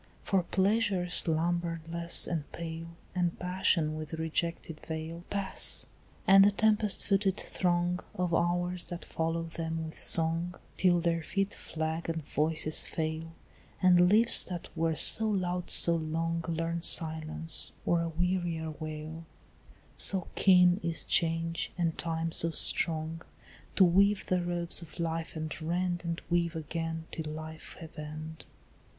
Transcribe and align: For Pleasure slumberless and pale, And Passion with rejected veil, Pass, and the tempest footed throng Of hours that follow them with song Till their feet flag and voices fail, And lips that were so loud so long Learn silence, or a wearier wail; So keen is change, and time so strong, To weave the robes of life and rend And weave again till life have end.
For 0.23 0.41
Pleasure 0.41 1.07
slumberless 1.09 2.25
and 2.25 2.51
pale, 2.51 2.87
And 3.13 3.37
Passion 3.37 3.95
with 3.95 4.13
rejected 4.13 4.79
veil, 4.79 5.23
Pass, 5.29 5.85
and 6.25 6.43
the 6.43 6.49
tempest 6.49 7.03
footed 7.05 7.37
throng 7.37 7.99
Of 8.15 8.33
hours 8.33 8.85
that 8.85 9.05
follow 9.05 9.43
them 9.43 9.85
with 9.85 9.95
song 9.99 10.55
Till 10.75 11.01
their 11.01 11.21
feet 11.21 11.53
flag 11.53 12.09
and 12.09 12.27
voices 12.27 12.81
fail, 12.81 13.33
And 13.79 14.09
lips 14.09 14.43
that 14.45 14.75
were 14.75 14.95
so 14.95 15.29
loud 15.29 15.69
so 15.69 15.97
long 15.97 16.43
Learn 16.47 16.81
silence, 16.81 17.73
or 17.85 18.01
a 18.01 18.09
wearier 18.09 18.71
wail; 18.79 19.25
So 19.95 20.29
keen 20.33 20.79
is 20.81 21.03
change, 21.03 21.71
and 21.77 21.95
time 21.95 22.31
so 22.31 22.49
strong, 22.49 23.21
To 23.75 23.83
weave 23.83 24.25
the 24.25 24.41
robes 24.41 24.81
of 24.81 24.99
life 24.99 25.35
and 25.35 25.61
rend 25.61 26.03
And 26.03 26.19
weave 26.27 26.55
again 26.55 27.05
till 27.11 27.31
life 27.31 27.77
have 27.81 27.99
end. 27.99 28.45